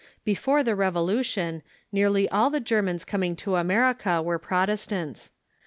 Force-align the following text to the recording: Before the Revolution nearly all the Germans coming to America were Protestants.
Before 0.25 0.63
the 0.63 0.73
Revolution 0.75 1.61
nearly 1.91 2.27
all 2.29 2.49
the 2.49 2.59
Germans 2.59 3.05
coming 3.05 3.35
to 3.35 3.55
America 3.55 4.19
were 4.19 4.39
Protestants. 4.39 5.31